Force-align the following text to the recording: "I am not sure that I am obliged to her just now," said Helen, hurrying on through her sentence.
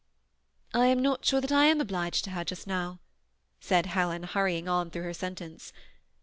"I 0.73 0.87
am 0.87 0.99
not 0.99 1.23
sure 1.23 1.41
that 1.41 1.51
I 1.51 1.65
am 1.65 1.79
obliged 1.79 2.23
to 2.23 2.31
her 2.31 2.43
just 2.43 2.65
now," 2.65 3.01
said 3.59 3.85
Helen, 3.85 4.23
hurrying 4.23 4.67
on 4.67 4.89
through 4.89 5.03
her 5.03 5.13
sentence. 5.13 5.71